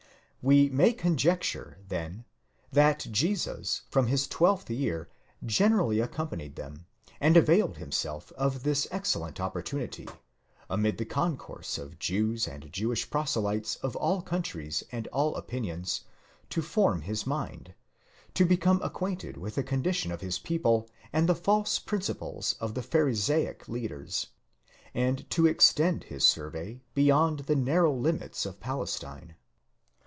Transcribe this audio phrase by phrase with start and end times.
[0.43, 2.25] We may conjecture, then,
[2.71, 5.07] that Jesus from his twelfth year
[5.45, 6.87] generally accompanied them,
[7.19, 10.07] and availed himself of this excellent opportunity,
[10.67, 16.05] amid the concourse of Jews and Jewish proselytes of all countries and all opinions,
[16.49, 17.75] to form his mind,
[18.33, 22.81] to become acquainted with the condition of his people and the false principles of the
[22.81, 24.29] Pharisaic leaders,
[24.95, 29.35] and to extend his survey beyond the narrow limits of Palestine.?